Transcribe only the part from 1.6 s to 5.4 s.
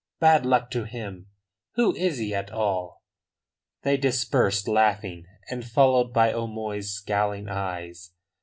Who is he at all?" They dispersed laughing